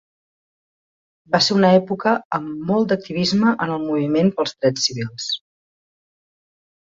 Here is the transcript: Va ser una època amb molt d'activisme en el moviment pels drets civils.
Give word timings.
Va 1.33 1.41
ser 1.47 1.57
una 1.57 1.69
època 1.79 2.13
amb 2.37 2.63
molt 2.71 2.89
d'activisme 2.93 3.53
en 3.67 3.73
el 3.75 3.83
moviment 3.83 4.31
pels 4.39 4.55
drets 4.59 4.87
civils. 4.89 5.29